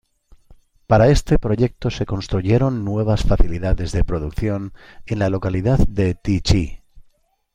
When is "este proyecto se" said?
1.09-2.07